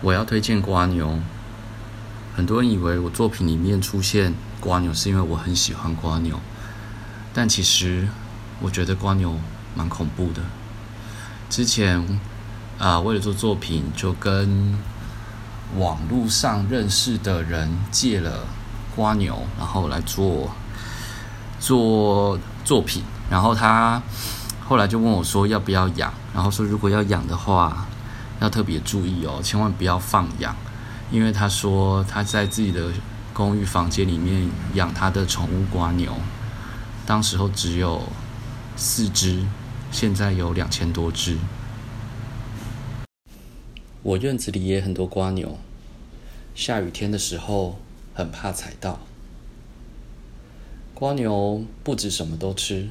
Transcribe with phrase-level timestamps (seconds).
[0.00, 1.18] 我要推荐瓜牛。
[2.34, 6.40] 很多人以为我作品里面出现瓜牛是因为我很喜欢瓜牛，
[7.34, 8.08] 但其实
[8.62, 9.38] 我觉得瓜牛
[9.74, 10.42] 蛮恐怖的。
[11.48, 12.20] 之前
[12.78, 14.78] 啊、为了做作品，就跟
[15.76, 18.46] 网络上认识的人借了
[18.94, 20.50] 花牛，然后来做
[21.58, 23.02] 做作品。
[23.30, 24.00] 然后他
[24.64, 27.86] 后来就问我说要不要养，然后说如果要养的话，
[28.40, 30.54] 要特别注意哦，千万不要放养，
[31.10, 32.90] 因为他说他在自己的
[33.32, 36.12] 公寓房间里面养他的宠物瓜牛，
[37.04, 38.02] 当时候只有
[38.76, 39.44] 四只，
[39.90, 41.38] 现在有两千多只。
[44.02, 45.58] 我院子里也很多瓜牛，
[46.54, 47.78] 下雨天的时候
[48.14, 49.00] 很怕踩到。
[50.94, 52.88] 瓜牛不止什么都吃，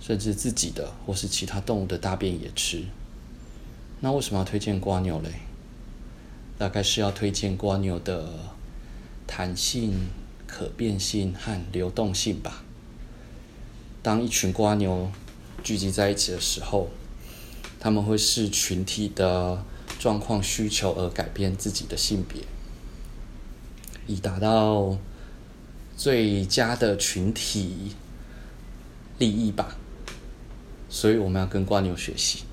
[0.00, 2.84] 甚至自己的或是其他动物的大便也吃。
[4.00, 5.30] 那为什么要推荐瓜牛嘞？
[6.56, 8.32] 大概是要推荐瓜牛的
[9.26, 10.08] 弹性、
[10.46, 12.64] 可变性和流动性吧。
[14.02, 15.10] 当一群瓜牛
[15.62, 16.88] 聚集在一起的时候，
[17.78, 19.62] 他们会视群体的
[19.98, 22.42] 状况需求而改变自己的性别，
[24.06, 24.96] 以达到
[25.96, 27.94] 最佳的群体
[29.18, 29.76] 利益吧。
[30.88, 32.44] 所以我们要跟蜗牛学习。